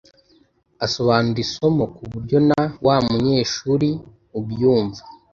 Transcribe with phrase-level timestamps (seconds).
[0.85, 3.89] asobanura isomo kuburyo na wamunyeshuri
[4.39, 5.01] ubyumva